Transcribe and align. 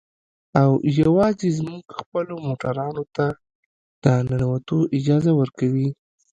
او 0.61 0.71
يوازې 0.99 1.49
زموږ 1.59 1.85
خپلو 1.99 2.33
موټرانو 2.45 3.03
ته 3.15 3.25
د 4.03 4.05
ننوتو 4.29 4.77
اجازه 4.97 5.31
ورکوي. 5.39 5.89